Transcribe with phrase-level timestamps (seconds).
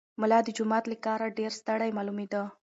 [0.21, 2.43] ملا د جومات له کاره ډېر ستړی معلومېده.